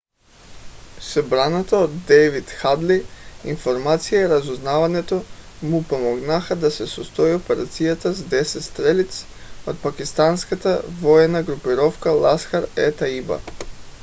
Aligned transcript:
събраната 1.01 1.77
от 1.77 2.05
дейвид 2.05 2.49
хадли 2.51 3.05
информация 3.45 4.21
и 4.21 4.29
разузнаването 4.29 5.23
му 5.63 5.83
помогнаха 5.87 6.55
да 6.55 6.71
се 6.71 6.87
състои 6.87 7.35
операцията 7.35 8.13
с 8.13 8.23
10 8.23 8.59
стрелиц 8.59 9.25
от 9.67 9.81
пакистанската 9.81 10.81
военна 11.01 11.43
групировка 11.43 12.09
ласкхар-е-тайба 12.11 13.39